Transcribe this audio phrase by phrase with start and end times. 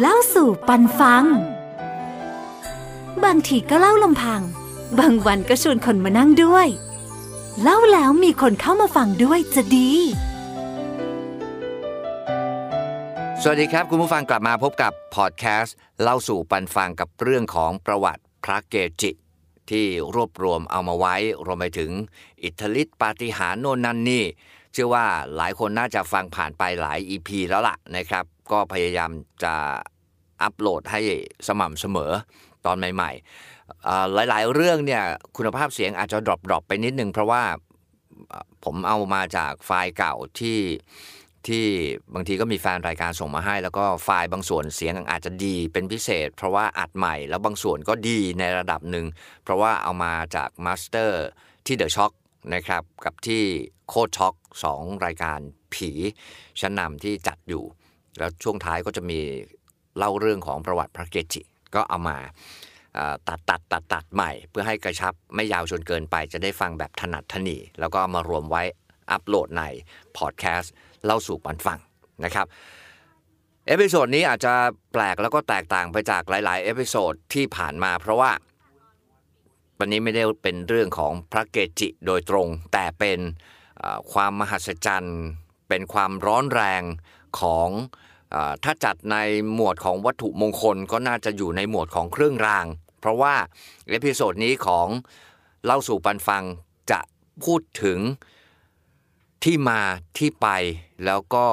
[0.00, 1.24] เล่าสู่ปันฟัง
[3.24, 4.42] บางทีก็เล่าลำพัง
[4.98, 6.66] บางวันก็ชวนคนมานั่งด้วย
[7.62, 9.90] เล่าแล้วมีคนเข้ามาฟังด้วยจะดี
[13.42, 19.10] สวัสดีครับ คุณผู้ฟังกลับมาพบกับพอดแคสต์เล่าสู่ปันฟังกับเรื่องของประวัติพระเกจิ
[19.70, 21.14] ที่รวบรวมเอามาไว้
[21.46, 21.90] รวมไปถึง
[22.42, 24.24] อิทธิฤทธิปาฏิหาริย์โน่นนั่นนี่
[24.72, 29.10] เชื่อว่าหลายคนน่าจะฟังผ่านไปหลาย EP แล้วล่ะนะครับ ก็พยายาม
[29.44, 29.54] จะ
[30.42, 31.00] อัปโหลดให้
[31.48, 32.12] สม่ำเสมอ
[32.66, 35.02] ตอนใหม่ๆ หลายๆ เรื่องเนี่ย
[35.36, 37.42] คุณภาพเสียงอาจจะ drop ๆไปนิดนึง เพราะว่า
[38.64, 40.58] ผมเอามาจากไฟล์เก่าที่
[41.46, 41.64] ที่
[42.14, 49.06] บางทีก็มีแฟนรายการส่งมาให้ แล้วก็ไฟล์บางส่วนเสียงอาจจะดีเป็นพิเศษ เพราะว่าอัดใหม่แล้วบางส่วนก็ดีในระดับหนึ่ง
[49.42, 51.24] เพราะว่าเอามาจาก master
[51.66, 52.12] ที่เดอะช็อค
[52.54, 53.42] นะครับกับที่
[53.88, 55.38] โคดช็อคสองรายการ
[55.74, 55.90] ผี
[56.60, 57.64] ชั้นนำที่จัดอยู่
[58.18, 59.20] แล้วช่วงท้ายก็จะมี
[59.98, 61.42] เล่าเรื่องของประวัติพระเกจิ
[61.74, 62.16] ก็เอามา
[63.28, 68.62] ตัดตัดตัดตัดใหม่ เพื่อให้กระชับไม่ยาวจนเกินไป จะได้ฟังแบบถนัดถนีแล้วก็มารวมไว้
[69.10, 69.62] อัปโหลดใน
[70.16, 70.72] พอดแคสต์
[71.04, 71.78] เล่าสู่ปันฟัง
[72.24, 72.46] นะครับ
[73.66, 74.54] episode นี้อาจจะ
[74.92, 78.30] แปลกแล้วก็แตกต่างไปจากหลาย ๆ episode ที่ผ่านมาเพราะว่า
[79.78, 83.18] วันนี้ไม่ได้เป็นเรื่องของพระเกจิโดยตรง แต่เป็น
[84.12, 85.18] ความมหัศจรรย์
[85.68, 86.82] เป็นความร้อนแรง
[87.40, 87.68] ของ
[88.64, 89.16] ถ้าจัดใน
[89.54, 92.66] หมวดของวัตถุมงคลก็น่าจะอยู่ในหมวดของเครื่องราง
[93.00, 93.34] เพราะว่า
[93.88, 94.88] episode นี้ของ
[95.64, 96.44] เล่าสู่ปันฟัง
[96.90, 97.00] จะ
[97.44, 97.98] พูดถึง
[99.44, 99.80] ที่มา
[100.18, 100.48] ที่ไป
[101.04, 101.46] แล้วก็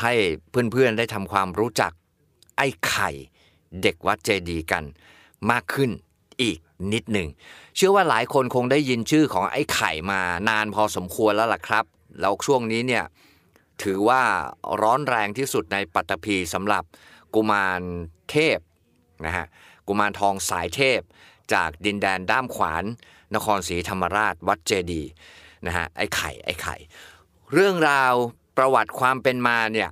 [0.00, 0.14] ให้
[0.50, 1.92] เพื่อนๆได้ทำความรู้จัก
[2.56, 3.10] ไอ้ไข่
[3.82, 4.84] เด็กวัดเจดีย์กัน
[5.50, 5.90] มากขึ้น
[6.42, 6.58] อีก
[6.92, 7.28] นิดหนึ่ง
[7.76, 11.84] เชื่อว่าหลายคนคงได้ยินชื่อของไอ้ไข่มานานพอสมควรแล้วล่ะครับ
[12.20, 13.04] แล้วช่วงนี้เนี่ย
[13.82, 14.22] ถือว่า
[14.82, 16.84] ร้อนแรงที่สุดในปัตตภีสำหรับ
[17.34, 17.80] กุมาร
[18.30, 18.58] เทพ
[19.26, 19.46] นะฮะ
[19.86, 21.00] กุมารทองสายเทพ
[21.52, 22.84] จากดินแดนด้ามขวาน
[23.34, 25.02] นครศรีธรรมราชวัดเจดี
[25.66, 26.76] นะฮะไอ้ไข่ไอ้ไข่
[27.52, 28.14] เรื่องราว
[28.56, 29.90] ประวัติความเป็นมาเนี่ย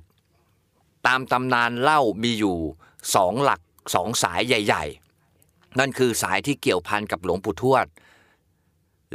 [1.07, 2.57] ตามตำนานเล่ามีอยู่
[3.15, 3.61] สองหลัก
[3.95, 4.85] สองสายใหญ่
[5.31, 7.85] ๆ นั่นคือสายที่เกี่ยวพันกับหลวงปู่ทวด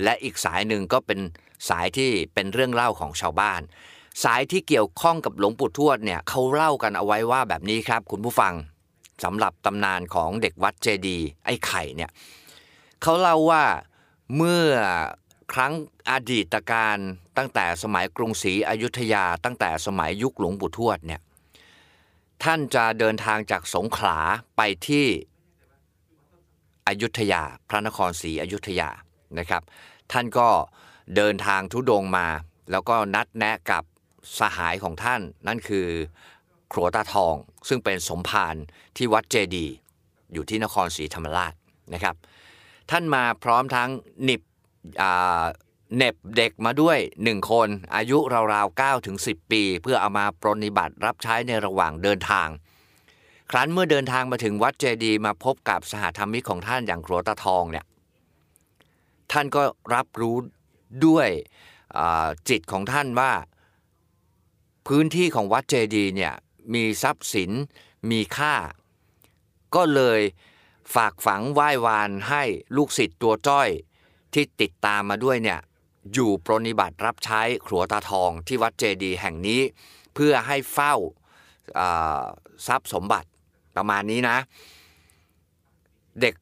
[0.02, 1.20] และอีกสายหนึ่งก็เป็น
[1.68, 3.60] สายที่เป็นเรื่องเล่าของชาวบ้าน
[4.22, 8.54] สายที่เกี่ยวข้องกับหลวงปู่ทวดเนี่ยเขาเล่ากันเอาไว้ว่าแบบนี้ครับ คุณผู้ฟัง
[9.24, 12.10] สำหรับตำนานของเด็กวัดเจดีย์ไอ้ไข่เนี่ย
[13.02, 13.64] เขาเล่าว่า
[14.36, 14.66] เมื่อ
[15.52, 15.72] ครั้ง
[16.10, 16.98] อดีตการ
[17.36, 21.20] ตั้งแต่สมัยกรุงศรีอยุธยา ตั้งแต่สมัยยุคหลวงปู่ทวดเนี่ย
[22.44, 24.18] ท่านจะเดินทางจากสงขลา
[24.56, 25.06] ไปที่
[26.88, 28.88] อยุธยา พระนครศรีอยุธยา
[29.38, 29.62] นะครับ
[30.12, 30.48] ท่านก็
[31.16, 32.26] เดินทางทุดงมา
[32.70, 33.82] แล้วก็นัดแนะกับ
[34.40, 35.86] สหายของท่าน นั่นคือ
[36.72, 37.34] ครัวตาทอง
[37.68, 38.54] ซึ่งเป็นสมภาร
[38.96, 39.66] ที่วัดเจดี
[40.32, 41.52] อยู่ที่นครศรีธรรมราช
[41.94, 42.14] นะครับ
[42.90, 43.90] ท่านมาพร้อมทั้ง
[44.24, 44.42] หนิบ
[45.96, 48.18] เน็บเด็กมาด้วยหนึ่งคนอายุ
[48.52, 52.48] ราวๆ9ถึง10 ปี เพื่อเอามาปรนนิบัติรับใช้ในระหว่างเดินทาง
[53.50, 57.86] ครั้นเมื่อเดินทางมาถึงวัดเจดีมาพบกับสหธรรมิกของท่านอย่างครัวตาทองเนี่ย
[59.32, 59.62] ท่านก็
[59.94, 60.36] รับรู้
[61.06, 61.28] ด้วย
[62.48, 63.32] จิตของท่านว่า
[64.86, 66.34] พื้นที่ของวัดเจดีเนี่ย
[66.74, 67.50] มีทรัพย์สิน
[68.10, 68.54] มีค่า
[69.74, 70.20] ก็เลย
[70.94, 72.42] ฝากฝังไหว้วานให้
[72.76, 73.68] ลูกศิษย์ตัวจ้อย
[74.34, 75.60] ที่ติดตามมาด้วยเนี่ย
[76.14, 79.60] อยู่ปรนนิบัติรับใช้ครัวตาทองที่วัดเจดีแห่งนี้
[80.14, 80.94] เพื่อให้เฝ้า
[82.66, 83.28] ทรัพย์สมบัติ
[83.76, 84.36] ประมาณนี้นะ
[86.20, 86.34] เด็ก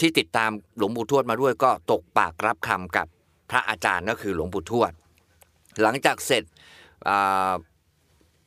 [0.00, 3.06] ที่ติดตามหลวงปู่ทวดมาด้วยก็ตกปากรับคำกับ
[3.50, 4.92] พระอาจารย์ก็คือหลวงปู่ทวด
[5.82, 6.44] หลังจากเสร็จ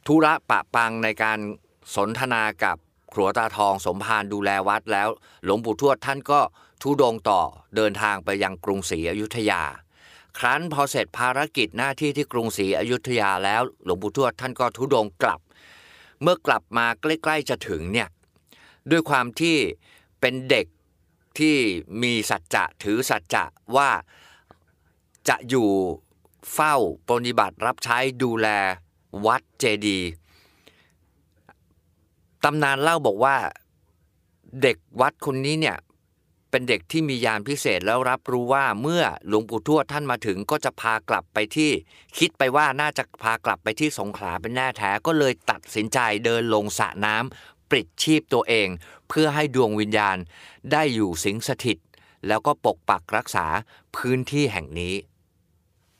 [0.08, 1.40] ธุระปะปังในการ
[1.96, 2.78] สนทนากับ
[3.14, 5.10] ครัวตาทองสมภารดูแลวัดแล้ว
[5.44, 6.40] หลวงปู่ทวดท่านก็
[6.82, 7.42] ทุดงต่อ
[7.76, 9.62] เดินทางไปยังกรุงศรีอยุธยา
[10.38, 15.40] ครั้นพอเสร็จภารกิจหน้าที่ที่กรุงศรีอยุธยาแล้ว หลวงปู่ทวดท่านก็ทุดงกลับ
[16.22, 18.10] เมื่อกลับมาใกล้ๆจะถึงเนี่ย
[18.92, 19.58] ด้วยความที่
[20.22, 20.66] เป็นเด็ก
[21.40, 21.56] ที่
[22.04, 23.44] มีสัจจะถือสัจจะ
[23.76, 23.90] ว่า
[25.30, 25.70] จะอยู่
[26.54, 26.76] เฝ้า
[27.10, 28.48] ปฏิบัติรับใช้ดูแล
[29.26, 30.00] วัดเจดี
[32.44, 33.38] ตำนานเล่าบอกว่า
[34.62, 35.78] เด็กวัดคนนี้เนี่ย
[36.50, 41.72] เป็นเด็กที่มียานพิเศษแล้วรับรู้ว่าเมื่อหลวงปู่ทวดท่านมาถึงก็จะพากลับไปที่
[42.18, 48.68] คิดไปว่าน่าจะพากลับไปที่สงขลาเป็นแน่แท้ก็เลยตัดสินใจเดินลงสระน้ำปลิดชีพตัวเอง
[49.10, 50.18] เพื่อให้ดวงวิญญาณ
[50.72, 51.78] ได้อยู่สิงสถิต
[52.28, 53.46] แล้วก็ปกปักรักษา
[53.96, 54.96] พื้นที่แห่งนี้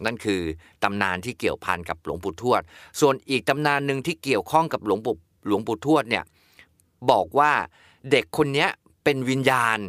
[0.06, 0.42] นั่นคือ
[0.84, 2.62] ตำนานที่เกี่ยวพันกับหลวงปู่ทวด
[3.00, 5.16] ส่วนอีกตำนานหนึ่งที่เกี่ยวข้องกับหลวงปู่
[5.48, 6.24] หลวงปู่ทวดเนี่ย
[7.12, 7.52] บอกว่า
[8.12, 8.68] เด็กคนนี้
[9.04, 9.80] เป็นวิญญาณ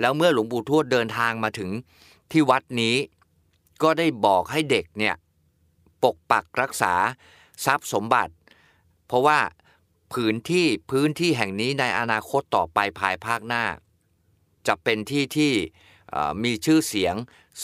[0.00, 1.70] แล้วเมื่อหลวงปู่ทวดเดินทางมาถึง
[2.30, 2.96] ที่วัดนี้
[3.82, 5.14] ก็ได้บอกให้เด็กเนี่ย
[6.02, 6.94] ปกปักรักษา
[7.64, 8.32] ทรัพย์สมบัติ
[9.06, 9.38] เพราะว่า
[10.14, 13.64] พื้นที่พื้นที่แห่งนี้ในอนาคตต่อไปภายภาคหน้า
[14.66, 15.52] จะเป็นที่ที่
[16.44, 17.14] มีชื่อเสียง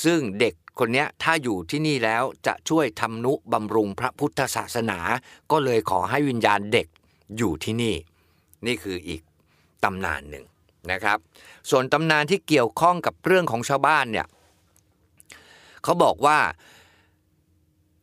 [0.05, 4.99] ซึ่งเด็ก คนเนี้ยถ้าอยู่ที่นี่แล้วจะช่วยทำนุบำรุงพระพุทธศาสนา
[5.50, 6.87] ก็เลยขอให้วิญญาณเด็ก
[7.37, 7.94] อยู่ที่นี่
[8.67, 9.22] นี่คืออีก
[9.84, 10.44] ตำนานหนึ่ง
[10.93, 11.19] นะครับ
[11.70, 14.26] ส่วนตำนานที่เกี่ยวข้องกับเรื่องของชาวบ้านเนี่ย
[15.84, 16.38] เขาบอกว่า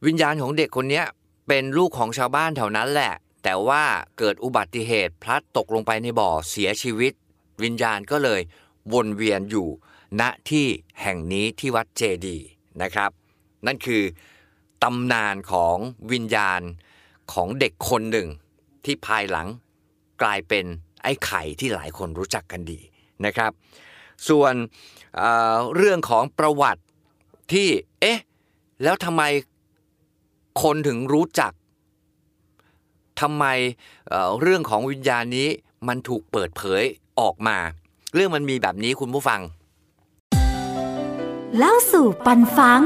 [0.06, 1.04] วิญญาณของเด็กคนนี้
[1.48, 3.14] เป็นลูกของชาวบ้านแถวนั้นแหละ
[3.44, 3.84] แต่ว่า
[4.18, 7.14] เกิดอุบัติเหตุพลัดตกลงไปในบ่อเสียชีวิต
[7.64, 8.42] วิญญาณก็เลย
[8.94, 9.68] วนเวียนอยู่
[10.20, 10.68] ณที่
[11.02, 12.48] แห่งนี้ที่วัดเจดีย์
[12.84, 13.12] นะครับ
[13.66, 14.04] นั่นคือ
[14.84, 15.78] ตำนานของ
[16.12, 16.62] วิญญาณ
[17.34, 18.28] ของเด็กคนหนึ่ง
[18.86, 19.48] ที่ภายหลัง
[20.22, 20.66] กลายเป็น
[21.04, 22.80] ไอ้ไข่ที่หลายคนรู้จักกันดี
[23.26, 23.52] นะครับ
[24.30, 24.54] ส่วน
[25.18, 26.84] เเรื่องของประวัติ
[27.52, 27.68] ที่
[28.02, 28.20] เอ๊ะ
[28.84, 29.24] แล้วทำไม
[30.62, 31.52] คนถึงรู้จัก
[33.22, 33.46] ทำไม
[34.10, 35.48] เเรื่องของวิญญาณนี้
[35.88, 36.84] มันถูกเปิดเผย
[37.20, 37.58] ออกมา
[38.14, 39.42] เรื่องมันมีแบบนี้คุณผู้ฟัง
[41.56, 42.82] เล่าสู่ปันฟัง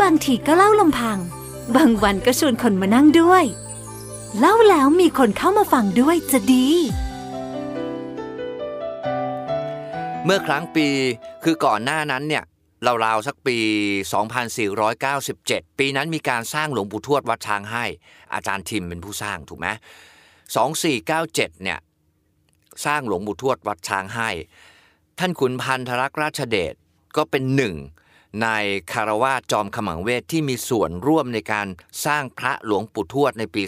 [0.00, 1.18] บางทีก็เล่าลำพัง
[1.76, 3.44] บางวันก็ชวนคนมานั่งด้วย
[4.38, 6.68] เล่าแล้วมีคนเข้ามาฟังด้วยจะดี
[10.24, 10.86] เมื่อครั้งปี
[11.44, 12.44] คือก่อนหน้านั้นเนี่ย
[13.04, 13.58] ราวๆสักปี
[15.08, 17.84] 2497 ปีนั้นมีการสร้างหลวงปู่ทวดวัดช้างให้
[18.34, 19.66] อาจารย์ทิมเป็นผู้สร้างถูกไหม
[20.86, 21.78] 2497 เนี่ย
[22.84, 24.30] สร้างหลวงปู่ทวดวัดช้างให้
[25.18, 26.74] ท่านขุนพันธรักษ์ราชเดช
[27.16, 27.74] ก็เป็นหนึ่ง
[28.42, 28.48] ใน
[28.92, 31.66] คารวาจอมขมังเวทที่มีส่วนร่วมในการ
[32.04, 33.62] สร้างพระหลวงปู่ทวดในปี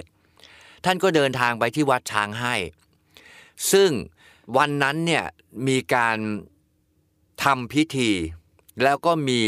[0.00, 2.54] 2497 ท่านก็เดินทางไปที่วัดช้างให้
[3.72, 3.90] ซึ่ง
[4.56, 5.24] วันนั้นเนี่ย
[5.68, 6.18] มีการ
[7.44, 8.10] ทำพิธี
[8.82, 9.40] แล้วก็มี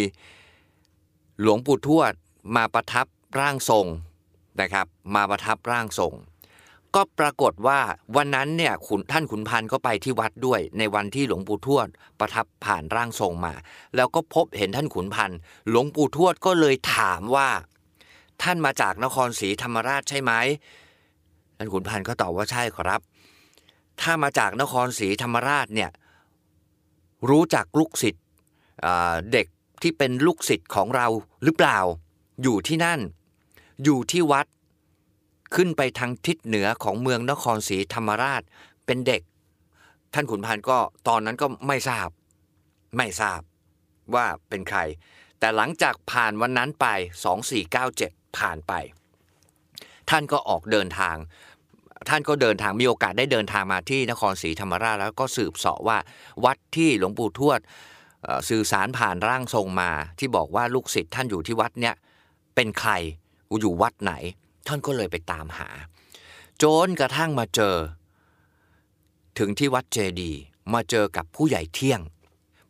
[1.41, 2.13] หลวงปู่ทวด
[2.57, 3.07] มาประทับ
[3.39, 3.87] ร่างทรง
[4.61, 6.15] นะครับ มาประทับร่างทรง
[6.95, 7.81] ก็ปรากฏว่า
[8.17, 13.55] วันนั้นเนี่ยขุนท่านขุนพันธ์ก็ไปที่วัดด้วย ในวันที่หลวงปู่ทวดประทับผ่านร่างทรงมา
[13.97, 17.49] แล้วก็พบเห็นท่านขุนพันธ์หลวงปู่ทวดก็เลยถามว่า
[18.43, 20.33] ท่านมาจากนครศรีธรรมราชใช่ไหม
[21.57, 23.01] ท่านขุนพันธ์ก็ตอบว่าใช่ครับ
[24.01, 25.91] ถ้ามาจากนครศรีธรรมราชเนี่ย
[27.31, 28.25] รู้จักลูกศิษย์
[29.33, 29.47] เด็ก
[29.83, 31.07] ที่เป็นลูกศิษย์ของเรา
[31.45, 31.79] หรือเปล่า
[32.43, 33.01] อยู่ที่นั่น
[33.85, 34.47] อยู่ที่วัด
[35.55, 38.43] ขึ้นไปทางทิศเหนือของเมืองนครศรีธรรมราช
[38.87, 39.23] เป็นเด็ก
[40.15, 40.79] ท่านขุนพันธ์ก็
[41.09, 42.09] ตอนนั้นก็ไม่ทราบ
[42.97, 43.41] ไม่ทราบ
[44.15, 44.79] ว่าเป็นใคร
[45.39, 46.87] แต่หลังจากผ่านวันนั้นไป
[47.63, 48.73] 2497 ผ่านไป
[50.11, 51.17] ท่านก็ออกเดินทาง
[52.09, 55.99] ท่านก็เดินทางมีโอกาสได้เดินทางมาที่นครศรีธรรมราชแล้วก็สืบเสาะว่า
[56.45, 57.61] วัดที่หลวงปู่ทวด
[58.49, 61.95] สื่อสารผ่านร่างทรงมา ที่บอกว่าลูกศิษย์ท่านอยู่ที่วัดเนี่ย
[62.55, 62.93] เป็นใคร
[63.61, 64.13] อยู่วัดไหน
[64.67, 65.69] ท่านก็เลยไปตามหา
[66.63, 67.77] จนกระทั่งมาเจอ
[69.39, 70.33] ถึงที่วัดเจดี
[70.75, 72.01] มาเจอกับผู้ใหญ่เที่ยง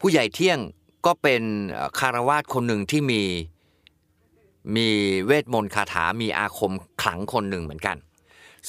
[0.01, 0.59] ผู้ใหญ่เที่ยง
[1.07, 1.43] ก็เป็น
[1.99, 3.23] คารวาสคนหนึ่งที่มี
[4.77, 4.89] มี
[5.27, 6.73] เวทมนต์คาถา มีอาคม
[7.03, 7.97] ขลังคนหนึ่งเหมือนกัน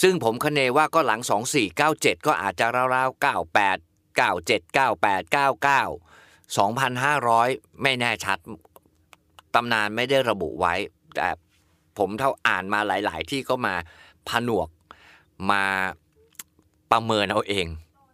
[0.02, 1.22] ซึ่งผมคเนว่าก็หลัง
[1.74, 5.38] 2497 ก็อาจจะราวๆ 98 97 98 99
[6.58, 8.38] 2,500 ไม่แน่ชัด
[9.56, 10.74] ตำนานไม่ได้ระบุไว้
[11.16, 11.30] แต่
[11.98, 13.74] ผมเท่าอ่านมาหลาย ๆ ที่ก็มา
[14.30, 14.70] ผนวก
[15.52, 15.64] มา
[16.92, 17.68] ประเมินเอาเอง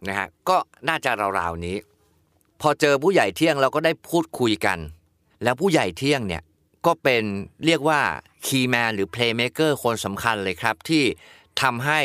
[0.08, 0.56] นะฮะก็
[0.88, 1.76] น่าจะราวๆนี้
[2.60, 4.78] พอเจอผู้ใหญ่เที่ยงเราก็ได้พูดคุยกัน
[5.42, 6.42] แล้วผู้ใหญ่เที่ยงเนี่ย
[6.86, 7.22] ก็เป็น
[7.66, 8.00] เรียกว่า
[8.46, 11.04] key man หรือ playmaker คนสำคัญเลยครับ ที่
[11.62, 12.00] ทำให้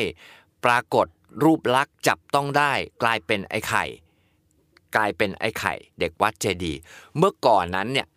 [0.65, 1.08] ปรากฏ
[1.44, 2.72] รูปลักษณ์จับต้องได้
[3.03, 3.86] กลายเป็นไอ้ไข่
[4.96, 6.79] กลายเป็นไอ้ไข่ เด็กวัดเจดีย์
[7.17, 8.08] เมื่อก่อนนั้นเนี่ย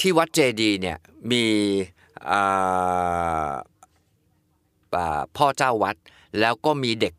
[0.00, 0.98] ที่วัดเจดีย์เนี่ย
[1.30, 1.44] มี
[5.36, 5.96] พ่อเจ้าวัด
[6.40, 7.14] แล้วก็มีเด็ก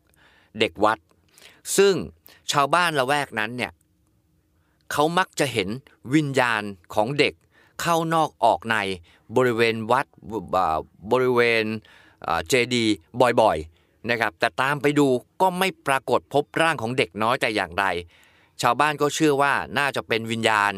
[0.59, 1.00] เด็กวัด
[1.77, 1.95] ซึ่ง
[2.51, 3.71] ชาวบ้านละแวกนั้นเนี่ย
[4.91, 5.69] เขามักจะเห็น
[6.15, 6.62] วิญญาณ
[6.95, 7.33] ของเด็ก
[7.81, 8.77] เข้านอกออกใน
[9.35, 10.05] บริเวณวัด
[11.12, 11.65] บริเวณ
[12.47, 12.85] เจดี
[13.41, 15.07] บ่อยๆนะครับ แต่ตามไปดู
[15.41, 17.85] ก็ไม่ปรากฏพบร่างของเด็กน้อยแต่อย่างใด
[18.62, 20.71] ชาวบ้านก็เชื่อว่าน่าจะเป็นวิญญาณ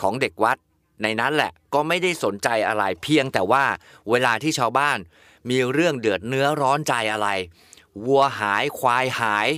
[0.00, 0.58] ของเด็กวัด
[1.02, 3.64] ในนั้นแหละก็ไม่ได้สนใจอะไรเพียงแต่ว่า
[4.10, 4.98] เวลาที่ชาวบ้าน
[5.50, 7.28] มีเรื่องเดือดเนื้อร้อนใจอะไร
[8.06, 9.48] วัวหายควายหาย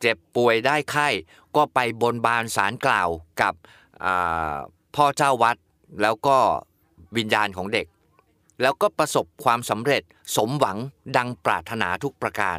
[0.00, 1.08] เจ็บป่วยได้ไข้
[1.56, 3.08] ก็ไปบนบานสารกล่าว
[3.40, 3.54] กับ
[4.94, 5.56] พ่อเจ้าวัด
[6.02, 6.36] แล้วก็
[7.16, 7.86] วิญญาณของเด็ก
[8.62, 10.02] แล้วก็ประสบความสำเร็จ
[10.36, 10.78] สมหวัง
[11.16, 12.58] ดังปรารถนาทุกประการ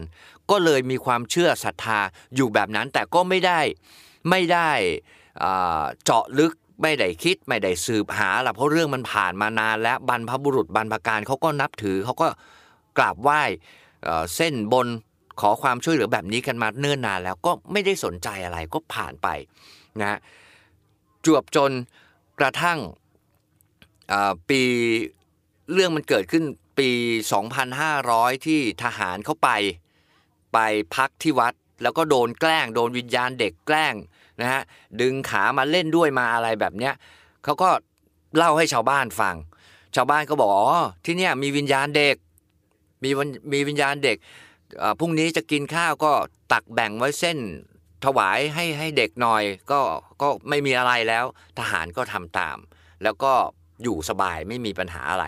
[0.50, 2.00] ก็เลยมีความเชื่อศรัทธา
[2.36, 3.60] อยู่แบบนั้นแต่ก็ไม่ได้
[4.30, 4.70] ไม่ได้
[6.04, 12.28] เจาะลึก ไม่ได้คิดไม่ได้สืบหาละเพราะเรื่องมันผ่านมานาน แล้วบรรพบุรุษบรรพการเขาก็นับถือเขาก็
[12.98, 13.42] กราบไหว้
[14.36, 14.88] เส้นบน
[15.42, 19.28] ขอความช่วยเหลือแบบนี้กันมาเนิ่นนานแล้วก็ไม่ได้สนใจอะไรก็ผ่านไป
[20.02, 20.20] นะ
[21.26, 21.72] จวบจน
[22.40, 22.80] กระทั่ง
[24.50, 24.62] ปี
[25.74, 26.44] เรื่องมันเกิดขึ้น
[26.80, 26.90] ปี
[27.68, 29.50] 2500 ที่ทหารเข้าไป
[30.54, 30.60] ไป
[30.96, 33.96] พักที่วัด แล้วก็โดนแกล้ง โดนวิญญาณเด็กแกล้ง
[34.42, 34.62] นะฮะ
[35.02, 36.94] ดึงขามาเล่นด้วยมาอะไรแบบเนี้ย
[37.44, 37.70] เขาก็
[38.38, 39.36] เล่าให้ชาวบ้านฟัง
[39.96, 40.68] ชาวบ้านก็บอกอ๋อ
[41.06, 42.16] ที่เนี่ยมีวิญญาณเด็ก
[43.04, 43.10] มี
[43.54, 44.18] มีวิญญาณเด็ก
[45.00, 46.12] พรุ่งนี้จะกินข้าวก็
[46.54, 47.38] ตักแบ่งไว้เส้น
[48.06, 49.80] ถวายให้ให้เด็กหน่อยก็
[50.22, 51.26] ก็ไม่มีอะไรแล้ว
[51.60, 52.58] ทหารก็ทำตาม
[53.04, 53.34] แล้วก็
[53.84, 55.26] อยู่สบายไม่มีปัญหาอะไร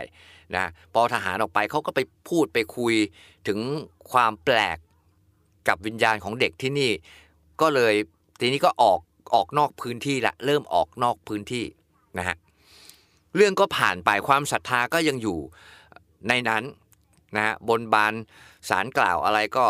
[0.56, 2.94] นะพอทหารออกไปเขาก็ไปพูดไปคุย
[3.48, 3.60] ถึง
[4.12, 4.78] ความแปลก
[5.68, 6.92] กับวิญญาณของเด็กที่นี่
[7.62, 7.96] ก็เลย
[8.46, 9.00] ทีนี้ก็ออก
[9.36, 11.66] ออกนอกพื้นที่ละเริ่มออกนอกพื้นที่
[12.18, 12.38] นะฮะ
[13.36, 15.40] เรื่องก็ผ่านไปความศรัทธาก็ยังอยู่
[16.28, 16.64] ในนั้น
[17.36, 18.14] นะฮะบนบาน
[18.70, 19.66] สารกล่าวอะไรก็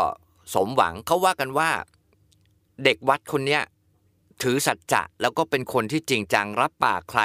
[0.54, 1.72] สมหวังเขาว่ากันว่า
[2.84, 3.64] เด็กวัดคนเนี้ย
[4.44, 7.22] ถือสัจจะแล้วก็เป็นคนที่จริงจังรับปากใคร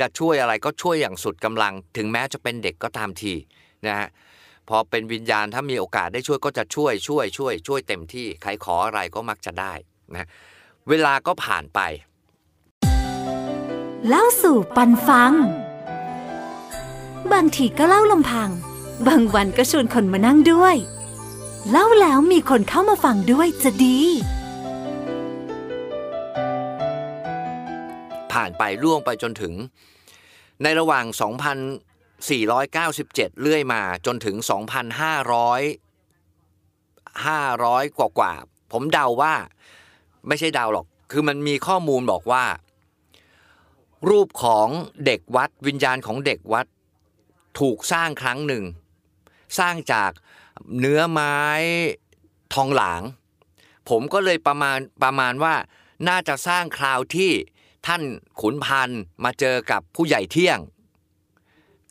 [0.00, 3.34] จะช่วยอะไรก็ช่วยอย่างสุดกำลัง ถึงแม้จะเป็นเด็กก็ตามที
[3.86, 4.08] นะฮะ
[4.68, 9.72] พอเป็นวิญญาณถ้ามีโอกาสได้ช่วยก็จะช่วยช่วยช่วยช่วยเต็มที่ใครขออะไรก็มักจะได้
[10.14, 10.28] นะ
[10.88, 11.80] เวลาก็ผ่านไป
[14.08, 15.32] เล่าสู่ปันฟัง
[17.32, 18.50] บางทีก็เล่าลำพัง
[19.06, 20.76] บางวันก็ชวนคนมานั่งด้วย
[21.70, 23.98] เล่าแล้วมีคนเข้ามาฟังด้วยจะดี
[28.32, 29.54] ผ่านไปล่วงไปจนถึง
[30.62, 31.04] ในระหว่าง
[32.22, 34.48] 2,497 เรื่อยมาจนถึง 2,500
[37.26, 38.34] 500 กว่ากว่า
[38.72, 39.34] ผมเดาว่า
[40.28, 42.44] ไม่ใช่ดาวหรอก คือมันมีข้อมูลบอกว่า
[44.10, 44.68] รูปของ
[45.06, 46.66] เด็กวัดวิญญาณของเด็กวัด
[47.60, 48.64] ถูกสร้างครั้งหนึ่ง
[49.58, 50.10] สร้างจาก
[50.78, 51.36] เนื้อไม้
[52.54, 53.02] ทองหลาง
[53.88, 55.54] ผมก็เลยประมาณประมาณว่า
[56.08, 57.30] น่าจะสร้างคราวที่
[57.86, 58.02] ท่าน
[58.40, 60.58] ขุนพันธ์มาเจอกับผู้ใหญ่เที่ยง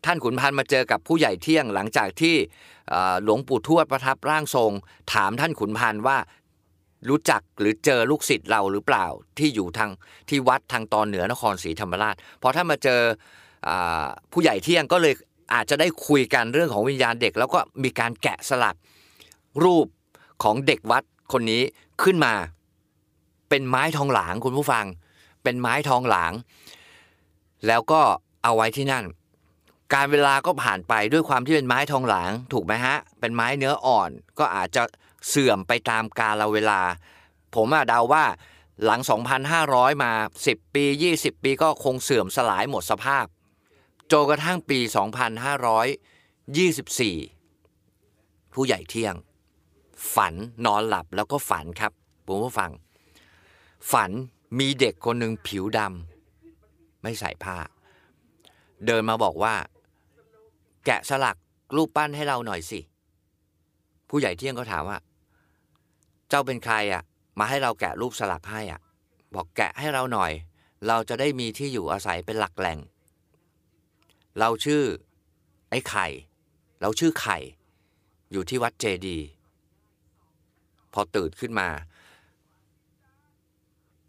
[0.05, 2.35] ท่านขุนพันธ์มาเจอกับผู้ใหญ่เที่ยง หลังจากที่
[3.23, 4.71] หลวงปู่ทวดประทับร่างทรง
[5.13, 6.17] ถามท่านขุนพันธ์ว่า
[7.09, 9.05] รู้จักหรือเจอลูกศิษย์เราหรือเปล่า
[9.37, 9.91] ที่อยู่ทาง
[10.29, 13.01] ที่วัดทางตอนเหนือนครศรีธรรมราชพอท่ามาเจอ
[14.31, 15.13] ผู้ใหญ่เที่ยงก็เลย
[15.53, 18.75] อาจจะได้คุยกันเรื่องของวิญญาณเด็ก แล้วก็มีการแกะสลัก
[19.63, 19.87] รูป
[20.43, 21.61] ของเด็กวัดคนนี้
[22.03, 22.33] ขึ้นมา
[23.49, 24.85] เป็นไม้ทองหลางคุณผู้ฟัง
[25.43, 26.31] เป็นไม้ทองหลาง
[27.67, 28.01] แล้วก็
[28.43, 29.05] เอาไว้ที่นั่น
[29.93, 34.09] การเวลาก็ผ่านไปด้วยความที่เป็นไม้ทองหลาง ถูกไหมฮะ เป็นไม้เนื้ออ่อน
[34.39, 34.83] ก็อาจจะ
[35.29, 36.81] เสื่อมไปตามกาลเวลา
[37.55, 38.25] ผมอะเดาว่า
[38.83, 39.01] หลัง
[39.51, 40.11] 2,500 มา
[40.45, 43.25] 10 ปี 20 ปีก็คงเสื่อมสลายหมดสภาพ
[44.07, 44.89] โจกระทั่งปี 2524
[48.53, 49.15] ผู้ใหญ่เที่ยง
[50.15, 50.33] ฝัน
[50.65, 51.91] นอนหลับแล้วก็ฝันครับ
[52.25, 52.71] ผมผู้ฟัง
[53.91, 54.11] ฝัน
[54.59, 57.57] มีเด็กคนหนึ่งผิวดำไม่ใส่ผ้า
[58.85, 59.55] เดินมาบอกว่า
[60.85, 61.37] แกะสลัก
[61.75, 62.79] รูปปั้นให้เราหน่อยสิ
[64.09, 64.97] ผู้ใหญ่เที่ยงก็ถามว่า
[66.35, 67.03] จ้าเป็นใครอะ
[67.39, 68.81] มาให้เราแกะรูปสลักให้อะ
[69.35, 70.31] บอกแกะให้เราหน่อย
[70.87, 72.79] เราจะได้มีที่อยู่อาศัยเป็นหลักแหล่ง
[74.39, 74.83] เราชื่อ
[75.69, 76.07] ไอ้ไข่
[76.81, 77.37] เราชื่อไข่
[78.31, 79.17] อยู่ที่วัดเจดี
[80.93, 81.67] พอตื่นขึ้นมา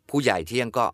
[0.09, 0.87] ผู้ใหญ่เที่ยงก็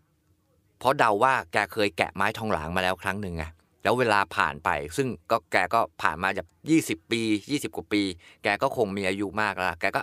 [0.79, 3.43] เพราะเดาว่าแกเคยแกะไม้ทองหลางมาแล้วครั้งหนึ่งไง
[3.83, 7.21] แล้วเวลาผ่านไป ซึ่งก็แกก็ผ่านมาจากยี่สิบปี
[7.51, 8.01] ยี่สิบกว่าปี
[8.43, 10.01] แกก็คงมีอายุมากแล้ว แกก็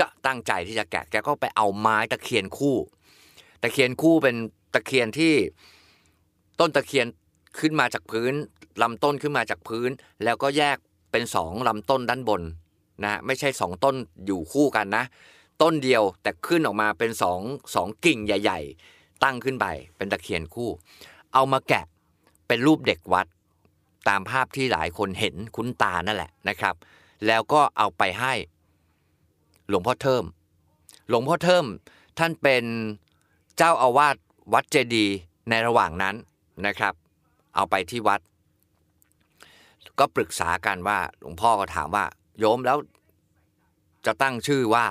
[0.00, 2.76] จะตั้งใจที่จะแกะแกก็ไปเอาไม้ตะเคียนคู่
[3.62, 4.36] ตะเคียนคู่เป็น
[4.74, 5.34] ตะเคียนที่
[6.60, 7.06] ต้นตะเคียน
[7.58, 8.32] ขึ้นมาจากพื้น
[8.82, 9.90] ลำต้นขึ้นมาจากพื้น
[10.24, 10.76] แล้วก็แยก
[11.12, 12.42] เป็นสองลำต้นด้านบน
[13.04, 13.94] นะไม่ใช่สองต้น
[14.26, 15.04] อยู่คู่กันนะ
[15.62, 17.40] ต้นเดียวแต่ขึ้นออกมาเป็นสอง
[17.74, 18.60] สองกิ่งใหญ่
[18.92, 20.70] ๆ ตั้งขึ้นไปเป็นตะเคียนคู่
[21.34, 21.84] เอามาแกะ
[22.48, 23.26] เป็นรูปเด็กวัด
[24.08, 26.74] ตามภาพที่หลายคนเห็นคุ้นตานั่นแหละนะครับ
[27.26, 28.32] แล้วก็เอาไปให้
[29.68, 30.24] หลวงพ่อเทิม
[31.08, 31.64] หลวงพ่อเทิม
[32.18, 32.64] ท่านเป็น
[33.56, 34.16] เจ้าอาวาส
[34.52, 35.06] วัดเจดี
[35.50, 36.14] ในระหว่างนั้น
[36.66, 36.94] นะครับ
[37.54, 38.20] เอาไปที่วัด
[39.98, 42.04] ก็ปรึกษากันว่าหลวงพ่อก็ถามว่า
[42.38, 42.78] โยมแล้ว
[44.06, 44.84] จะตั้งชื่อว่า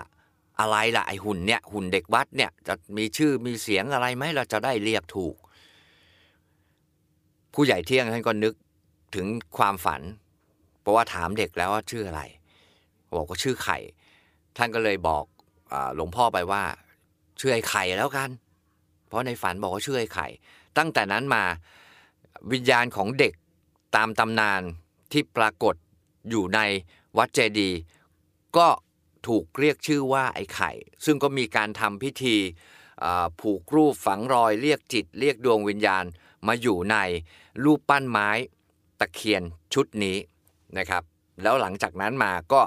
[0.60, 5.36] อะไรล่ะไอหุ่นเนี่ยหุ่นเด็กวัดเนี่ยจะมีชื่อมีเสียงอะไรไหมเราจะได้เรียกถูก
[7.54, 8.54] ผู้ใหญ่เที่ยงท่านก็นึก
[9.16, 10.02] ถึงความฝัน
[10.82, 12.22] เพราะว่าถามเด็กแล้วว่าชื่ออะไร
[13.16, 13.78] บอกว่าชื่อไข่
[14.58, 15.24] ท่านก็เลยบอก
[15.96, 16.64] หลวงพ่อไปว่า
[17.38, 18.30] เชื่อไอ้ไข่แล้วกัน
[19.08, 20.28] เพราะในฝันบอกว่าเชื่อไอ้ไข่
[20.78, 21.44] ตั้งแต่นั้นมา
[22.52, 23.34] วิญญาณของเด็ก
[23.96, 24.62] ตามตำนาน
[25.12, 25.76] ที่ปรากฏ
[26.30, 26.60] อยู่ใน
[27.18, 27.80] วัดเจดีย์
[28.58, 28.68] ก็
[29.28, 30.72] ถูกเรียกชื่อว่าไอ้ไข่
[31.06, 32.36] ซึ่งก็มีการทำพิธี
[33.42, 36.04] ผูกรูปฝังรอยเรียกจิต เรียกดวงวิญญาณ
[36.48, 36.98] มาอยู่ใน
[37.64, 38.30] รูปปั้นไม้
[39.00, 39.44] ตะเคียน
[39.74, 40.18] ชุดนี้
[40.78, 41.04] นะครับ
[41.44, 42.62] แล้วหลังจากนั้นมาก็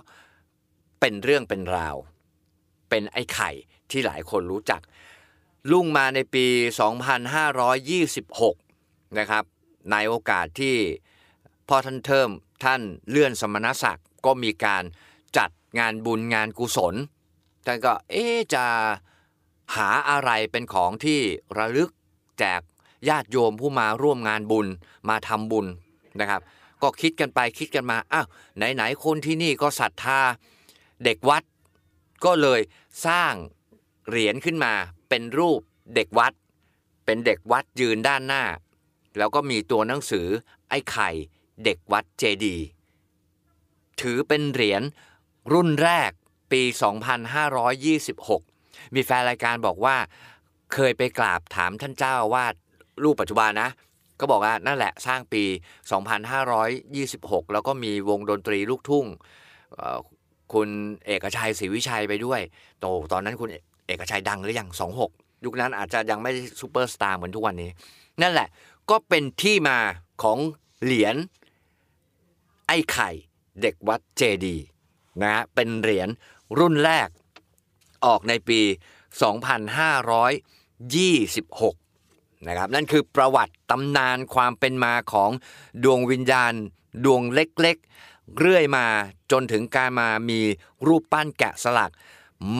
[1.07, 1.97] เป็นเรื่องเป็นราว
[2.91, 3.51] เป็นไอ้ไข่
[3.91, 4.81] ที่หลายคนรู้จัก
[5.71, 6.47] ลุ่งมาในปี
[8.43, 9.45] 2526 นะครับ
[9.91, 10.77] ในโอกาสที่
[11.69, 12.31] พ่อท่านเทิม
[12.65, 12.81] ท่าน
[13.11, 14.83] เลื่อนสมณศักดิ์ก็มีการ
[15.37, 16.95] จัดงานบุญงานกุศล
[17.67, 18.65] ท่านก็เอ๊จะ
[19.77, 21.21] หาอะไรเป็นของที่
[21.59, 21.91] ระลึก
[22.39, 22.61] แจก
[23.09, 24.67] ญาติโยมผู้มาร่วมงานบุญ
[25.09, 25.67] มาทำบุญ
[26.21, 26.41] นะครับ
[26.83, 30.21] ก็คิดกันไปคิดกันมาอ้าวไหนๆคนที่นี่ก็ศรัทธา
[31.05, 31.43] เด็กวัด
[32.25, 32.61] ก็เลย
[33.07, 33.33] สร้าง
[34.09, 34.73] เหรียญขึ้นมา
[35.09, 35.61] เป็นรูป
[35.95, 36.33] เด็กวัด
[37.05, 38.45] เป็นเด็กวัดยืนด้านหน้า
[39.19, 40.27] แล้วก็มีตัวหนังสือ
[40.69, 41.11] ไอ้ไข่
[41.65, 42.57] เด็กวัดเจดี
[44.01, 44.83] ถือเป็นเหรียญ
[45.53, 46.11] รุ่นแรก
[46.53, 46.63] ปี
[48.19, 49.97] 2526 มีแฟนรายการบอกว่า
[50.73, 52.55] เคยไปกราบถามท่านเจ้าอาวาด
[53.03, 53.71] รูปปัจจุบันนะ
[54.21, 55.45] ก็บอกว่านั่นแหละสร้างปี
[56.29, 59.07] 2526 แล้วก็มีวงดนตรีลูกทุ่ง
[60.53, 60.69] คุณ
[61.07, 62.41] เอกชัยศรีวิชัยไปด้วย
[62.81, 63.49] โตตอนนั้นคุณ
[63.87, 64.69] เอกชัยดังหรือยัง
[65.07, 67.71] 26ยุคนั้นอาจจะยังไม่ซูเปอร์สตาร์เหมือนทุกวันนี้
[68.23, 68.49] นั่นแหละ
[68.91, 69.79] ก็เป็นที่มา
[70.23, 70.39] ของ
[70.83, 71.17] เหรียญ
[72.67, 73.11] ไอ้ไข่
[73.61, 74.57] เด็กวัดเจดี
[75.23, 76.09] นะฮะเป็นเหรียญ
[76.59, 77.09] รุ่นแรก
[78.05, 78.61] ออกในปี
[80.65, 85.31] 2526 นะครับ นั่นคือประวัติตำนานความเป็นมาของ
[85.85, 86.53] ดวงวิญญาณ
[87.05, 88.87] ดวงเล็กๆ เรื่อยมา
[89.33, 90.41] จนถึงการมามี
[90.87, 91.93] รูปปั้นแกะสลัก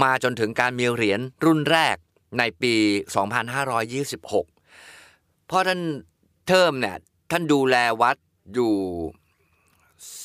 [0.03, 1.97] มาจนถึงการมีเหรียญรุ่นแรก
[2.39, 2.75] ในปี
[3.71, 5.81] 2526 เพราะท่าน
[6.47, 6.97] เทิมเนี่ย
[7.31, 8.17] ท่านดูแลวัด
[8.55, 8.75] อยู่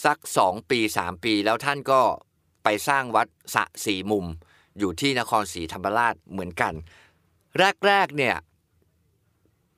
[0.04, 2.02] สักสองปีสามปี แล้วท่านก็
[2.63, 4.25] ไปสร้างวัดสะสีมุม
[4.80, 6.73] อยู่ที่นครศรีธรรมราชเหมือนกัน
[7.88, 8.36] แรกๆเนี่ย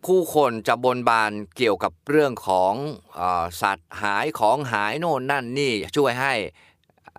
[0.05, 2.73] ผู้คนจะบนบานเกี่ยวกับเรื่องของ
[3.19, 3.21] อ
[3.61, 6.33] สัตว์หายของหายโน่นนั่นนี่ช่วยให้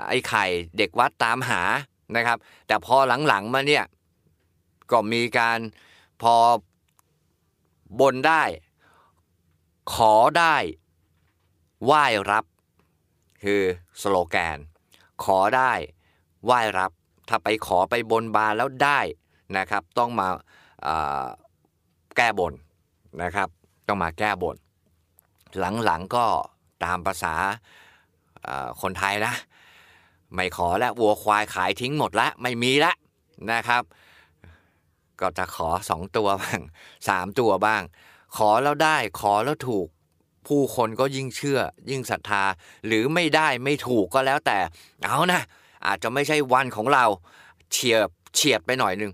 [0.08, 0.44] ไอ้ไข่
[0.76, 1.62] เด็กวัดตามหา
[2.16, 2.96] นะครับ แต่พอ
[3.28, 3.84] หลังๆมาเนี่ย
[4.90, 5.58] ก็มีการ
[6.22, 6.34] พอ
[8.00, 8.42] บนได้
[9.94, 10.56] ขอได้
[11.84, 12.44] ไหว้รับ
[13.42, 13.62] คือ
[14.00, 14.58] สโลแกน
[15.24, 15.72] ขอได้
[16.44, 16.90] ไหว้รับ
[17.28, 19.00] ถ้าไปขอไปบนบานแล้วได้
[19.56, 20.28] นะครับ ต้องมา
[22.16, 22.52] แก้บน
[23.22, 23.48] นะครับ
[23.86, 24.56] ต้องมาแก้บน
[25.84, 26.26] หลังๆก็
[26.84, 27.34] ตามภาษา
[28.82, 29.34] คนไทยนะ
[30.34, 32.92] ไม่ขอแล้ววัวควายขายทิ้งหมดละไม่มีละ
[33.52, 33.82] นะครับ
[35.20, 36.60] ก็จะขอสองตัวบ้าง
[37.08, 37.82] สามตัวบ้าง
[38.36, 39.86] ขอแล้วได้ขอแล้วถูก
[40.46, 42.42] ผู้คนก็ยิ่งเชื่อ ยิ่งศรัทธา
[42.86, 44.58] หรือไม่ได้ไม่ถูกก็แล้วแต่
[45.04, 45.42] เอานะ
[45.86, 47.04] อาจจะไม่ใช่วันของเรา
[47.70, 49.12] เฉียบเฉียดไปหน่อยนึง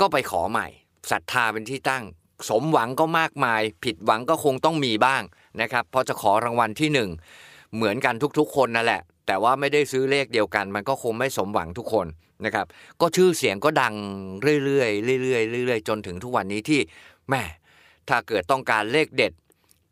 [0.00, 0.66] ก็ไปขอใหม่
[1.10, 2.04] ศรัทธาเป็นที่ตั้ง
[2.48, 5.22] สมหวังก็มากมาย ผิดหวังก็คงต้องมีบ้าง
[5.60, 7.10] นะครับพราะจะขอรางวัลที่หนึ่ง
[7.74, 12.06] เหมือนกันทุกๆ คนนั่นแหละ แต่ว่าไม่ได้ซื้อเลขเดียวกัน มันก็คงไม่สมหวังทุกคน
[12.44, 12.66] นะครับ
[13.00, 13.94] ก็ชื่อเสียงก็ดัง
[14.64, 14.86] เรื่อ
[15.18, 16.80] ยๆเรื่อยๆเรื่อยๆ จนถึงทุกวันนี้ที่
[17.30, 17.42] แม่
[18.08, 19.32] ถ้าเกิดต้องการเลขเด็ด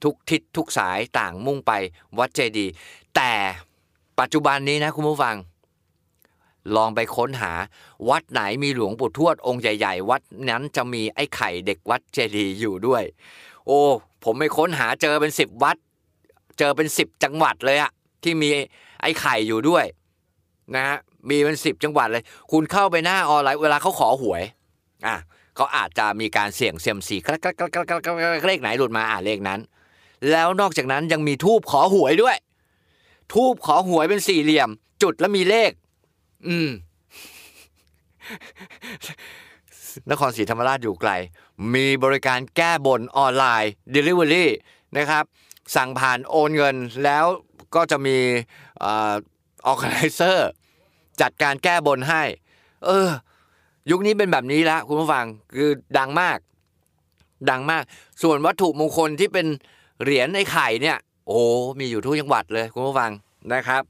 [0.05, 1.73] ทุกทิศทุกสายต่างมุ่งไป
[2.19, 2.67] วัดเจดี
[3.17, 3.33] แต่
[4.21, 5.37] ปัจจุบันนี้นะคุณผู้ฟัง
[6.77, 7.53] ลองไปค้นหา
[8.09, 13.03] วัดไหนมีหลวงปู่ทวดองค์ใหญ่ๆ วัดนั้นจะมีไอ้ไข่เด็กวัดเจดีย์อยู่ด้วย
[13.67, 13.81] โอ้
[14.25, 15.77] ผมไปค้นหาเจอเป็นสิบวัด
[16.59, 17.91] เจอเป็นสิบจังหวัดเลยอะ
[18.23, 18.51] ที่มี
[19.01, 19.85] ไอ้ไข่อยู่ด้วย
[20.75, 20.99] นะฮะ
[21.29, 24.43] มีเป็นสิบจังหวัดเลย คุณเข้าไปหน้าออนไลน์เวลาเขาขอหวย
[25.07, 25.17] อะ
[25.57, 29.61] เขาอาจจะมีการเสี่ยงเซียมซีกลักกลักกลักกลักกลักกลักกลักเลขไหนหลุดมาอ่าเลขนั้น
[30.31, 32.37] แล้วนอกจากนั้นยังมีทูบขอหวยด้วย
[33.33, 34.69] ทูบขอหวยเป็นสี่เหลี่ยม
[35.03, 35.71] จุดแล้วมีเลข
[36.47, 36.71] อืม
[40.11, 41.11] นครศรีธรรมราชอยู่ไกล
[41.75, 44.47] มีบริการแก้บนออนไลน์ Delivery
[44.97, 45.25] นะครับ
[45.77, 47.25] สั่งผ่านโอนเงินแล้ว
[47.75, 48.19] ก็จะมี
[48.85, 48.87] อ
[49.67, 50.39] อ g a n i z e r
[51.21, 52.23] จัดการแก้บนให้
[52.85, 53.09] เออ
[53.91, 55.27] ยุคนี้เป็นแบบนี้แล้วคุณผู้ฟัง
[55.57, 56.39] คือดังมาก
[57.51, 57.83] ดังมาก
[58.23, 59.47] ส่วนวัตถุมงคลที่เป็น
[60.03, 61.41] เหรียญไอ้ไข่เนี่ย โอ้
[61.79, 63.11] มีอยู่ทุกจังหวัดเลยคุณผู้ฟัง
[63.55, 63.83] นะครับ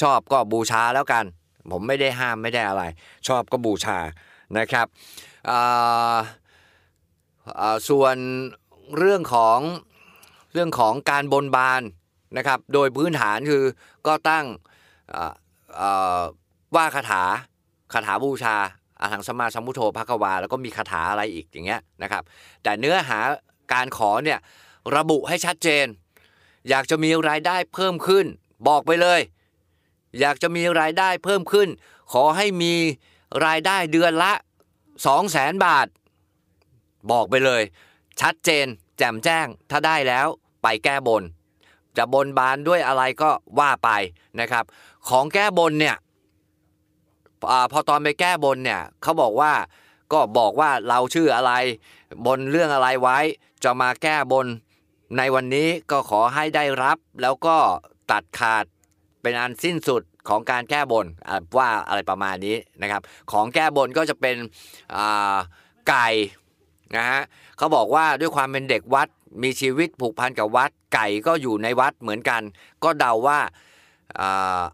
[0.00, 1.24] ชอบก็บูชาแล้วกัน
[1.70, 2.82] ผมไม่ได้ห้ามไม่ได้อะไร
[3.28, 3.98] ชอบก็บูชา
[4.58, 4.86] นะครับ
[7.88, 8.16] ส่วน
[8.98, 9.58] เรื่องของ
[10.52, 11.82] เรื่องของการบนบาน
[12.36, 13.64] นะครับ โดยพื้นฐานคือ
[14.06, 14.46] ก็ตั้ง
[16.76, 17.22] ว่าคาถา
[17.92, 18.56] คาถาบูชา
[19.00, 22.22] อาหังสมาสัมพุทโธภควา แล้วก็มีคาถาอะไรอีกอย่างเงี้ยนะครับ
[22.62, 23.18] แต่เนื้อหา
[23.72, 24.38] การขอเนี่ย
[24.96, 25.86] ระบุให้ชัดเจน
[26.70, 28.26] อยากจะมีรายได้เพิ่มขึ้น
[28.68, 29.20] บอกไปเลย
[30.20, 31.68] อยากจะมีรายได้เพิ่มขึ้น
[32.12, 32.74] ขอให้มี
[33.46, 34.32] รายได้เดือนละ
[34.74, 35.86] 2 0 0แสนบาท
[37.10, 37.62] บอกไปเลย
[38.20, 38.66] ชัดเจน
[38.98, 40.26] แจ่มแจ้ง ถ้าได้แล้ว
[40.62, 41.22] ไปแก้บน
[41.96, 43.90] จะบนบานด้วยอะไรก็ว่าไป
[44.40, 44.64] นะครับ
[45.08, 45.96] ของแก้บนเนี่ย
[47.50, 49.52] อพอตอนไปแก้บนเนี่ยเขาบอกว่า
[50.12, 51.52] ก็บอกว่าเราชื่ออะไร
[52.26, 53.18] บนเรื่องอะไรไว้
[53.64, 54.46] จะมาแก้บน
[55.16, 57.56] ในวันนี้ก็ขอให้ได้รับ แล้วก็
[58.10, 58.64] ตัดขาด
[59.22, 61.06] เป็นอันสิ้นสุดของการแก้บน
[61.58, 64.36] ว่าอะไรประมาณนี้นะครับ ของแก้บนก็จะเป็น
[65.88, 66.08] ไก่
[66.96, 67.22] นะฮะ
[67.56, 69.08] เขาบอกว่าด้วยความเป็นเด็กวัด
[69.42, 72.42] มีชีวิตผูกพันกับวัด ไก่ก็อยู่ในวัดเหมือนกัน
[72.84, 73.40] ก็เดาว่า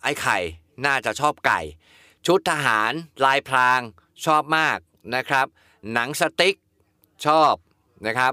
[0.02, 0.38] ไอ้ไข่
[0.86, 1.60] น่าจะชอบไก่
[2.26, 2.92] ชุดทหาร
[3.24, 3.80] ลายพราง
[4.24, 4.78] ชอบมาก
[5.14, 5.46] นะครับ
[5.92, 6.54] หนังสติ๊ก
[7.26, 7.54] ชอบ
[8.06, 8.32] นะครับ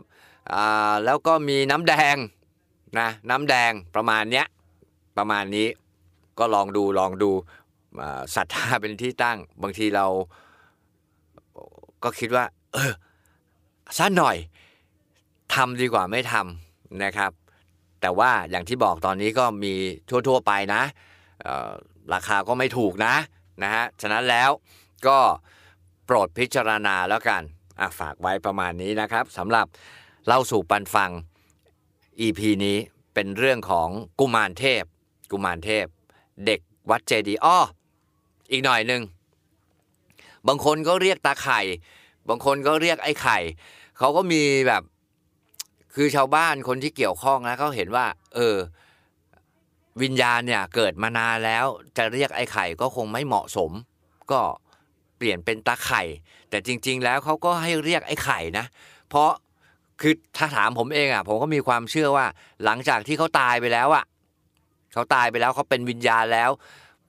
[1.05, 2.15] แล้วก็มีน้ำแดง
[2.99, 4.45] นะน้ำแดงประมาณเนี้ย
[5.17, 5.67] ประมาณนี้
[6.39, 7.31] ก็ลองดูลองดู
[8.35, 10.05] ศรัทธาเป็นที่ตั้ง บางทีเรา
[12.03, 12.93] ก็คิดว่า เออ
[13.97, 14.37] สั้นหน่อย
[15.53, 17.31] ทำดีกว่าไม่ทำนะครับ
[18.01, 19.73] แต่ว่าอย่างที่บอกตอนนี้ก็มี
[20.27, 20.83] ทั่ว ๆ ไปนะ
[22.13, 23.15] ราคาก็ไม่ถูกนะ
[23.63, 24.49] นะฮะฉะนั้นแล้ว
[25.07, 25.17] ก็
[26.05, 27.41] โปรดพิจารณาแล้วกัน
[27.99, 29.65] ฝากไว้ประมาณนี้นะครับสำหรับ
[30.25, 31.11] เล่าสู่ปันฟัง
[32.19, 32.77] EP นี้
[33.13, 34.83] เป็นเรื่องของกุมารเทพ
[35.31, 35.85] กุมารเทพ
[36.45, 37.57] เด็กวัดเจดีอ้อ
[38.51, 39.01] อีกหน่อยหนึ่ง
[40.47, 41.61] บางคนก็เรียกตาไข่
[42.29, 43.37] บางคนก็เรียกไอ้ไข่
[43.97, 44.83] เขาก็มีแบบ
[45.95, 48.55] คือชาวบ้านคนที่เกี่ยวข้องนะเขาเห็นว่า เออ
[50.01, 51.65] วิญญาณเนี่ย เกิดมานานแล้ว
[51.97, 53.71] จะเรียกไอ้ไข่ก็คงไม่เหมาะสม
[54.31, 54.41] ก็
[55.17, 56.03] เปลี่ยนเป็นตาไข่
[56.49, 58.65] แต่จริง ๆ แล้วเขาก็ให้เรียกไอ้ไข่นะ
[59.09, 59.29] เพราะ
[60.01, 62.25] คือถ้าถามผมเองอะ ผมก็มีความเชื่อว่า
[62.65, 64.03] หลังจากที่เขาตายไปแล้วอะ
[64.95, 66.49] เขาตายไปแล้วเขาเป็นวิญญาณแล้ว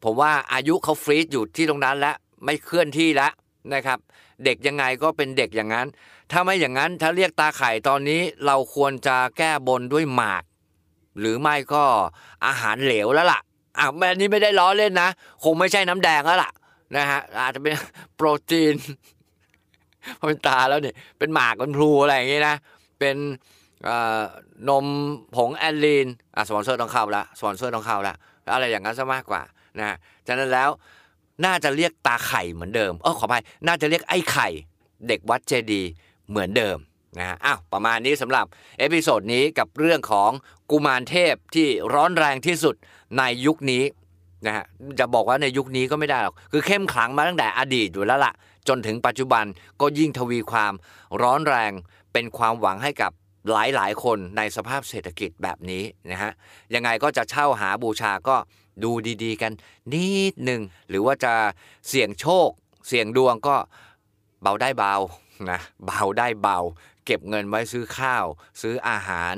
[0.05, 3.33] ผมว่าอายุเขาฟรีซอยู่ที่ตรงนั้นแล้วไม่เคลื่อนที่แล้ว
[3.75, 3.99] นะครับ
[4.44, 5.87] เด็กยังไงก็เป็นเด็กอย่างนั้น
[6.31, 10.42] ถ้าไม่อย่างนั้นถ้าเรียกตาไข่ตอนนี้เราควรจะแก้บนด้วยหมาก
[11.18, 11.85] หรือไม่ก็
[12.46, 13.40] อาหารเหลวแล้วล่ะ
[13.79, 15.09] อะแม่นี้ไม่ได้ล้อเล่นนะ
[15.42, 16.51] คงไม่ใช่น้ำแดงแล้วล่ะ
[16.96, 17.75] นะฮะอาจจะเป็น
[18.16, 18.75] โปรตีน
[20.18, 22.57] พอเป็นตาแล้วเนี่ยเป็นหมากเป็นพลูอะไรอย่างงี้นะ
[22.99, 23.16] เป็น
[24.68, 24.87] นม
[25.37, 26.07] ผงแอนลีน
[26.49, 28.14] สปอนเซอร์ต้องเข้าละสปอนเซอร์ต้องเข้าละ
[28.53, 29.42] อะไรอย่างนั้นซะมากกว่า
[29.79, 29.96] นะ
[30.27, 30.70] ฉะนั้นแล้ว
[31.44, 34.49] น่าจะเรียกตาไข่เหมือนเดิมเออขออภัยน่าจะเรียกไอ้ไข่
[35.09, 35.83] เด็กวัดเจดีย์
[36.29, 36.79] เหมือนเดิม
[37.18, 38.44] นะอ้าวประมาณนี้สำหรับ
[38.79, 40.31] episode นี้กับเรื่องของ
[40.70, 42.75] กุมารเทพที่ร้อนแรงที่สุด
[43.18, 43.83] ในยุคนี้
[44.46, 44.64] นะฮะ
[44.99, 48.33] จะบอกว่าในยุคนี้ก็ไม่ได้หรอก คือเข้มขลังมาตั้งแต่อดีตอยู่แล้วละ่ะ
[48.68, 49.44] จนถึงปัจจุบัน
[49.81, 50.72] ก็ยิ่งทวีความ
[51.22, 51.72] ร้อนแรง
[52.12, 53.12] เป็นความหวังให้กับ
[53.53, 56.33] หลายๆคนในสภาพเศรษฐกิจแบบนี้นะฮะ
[56.75, 58.37] ยังไงก็จะเช่าหาบูชาก็
[58.85, 58.91] ดู
[59.25, 59.53] ดีๆ กัน
[59.93, 61.35] นิดหนึ่งหรือว่าจะ
[61.89, 62.49] เสี่ยงโชค
[62.87, 63.57] เสี่ยงดวงก็
[64.43, 64.95] เบาได้เบา
[65.51, 66.59] นะเบาได้เบา
[67.05, 68.25] เก็บเงินไว้ซื้อข้าว
[68.63, 69.35] ซื้ออาหาร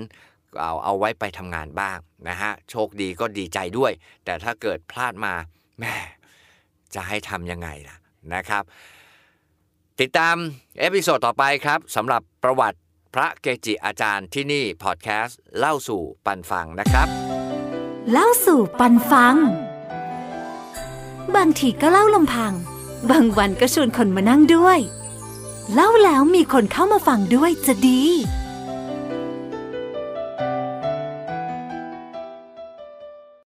[0.60, 3.92] เอาเอาไว้ไปทำงานบ้างนะฮะโชคดีก็ดีใจด้วย
[4.24, 5.34] แต่ถ้าเกิดพลาดมา
[5.80, 5.94] แม่
[6.94, 7.96] จะให้ทำยังไงล่ะ
[8.34, 8.62] นะครับ
[10.00, 10.36] ติดตาม
[10.80, 12.78] episode ต่อไปครับสำหรับประวัติ
[13.14, 17.08] พระเกจิอาจารย์ที่นี่พอดแคสต์เล่าสู่ปันฟังนะครับ
[18.12, 19.36] เล่าสู่ปันฟัง
[21.36, 22.52] บางทีก็เล่าลำพัง
[23.10, 24.78] บางวันก็ชวนคนมานั่งด้วย
[25.74, 28.02] เล่าแล้วมีคนเข้ามาฟังด้วยจะดี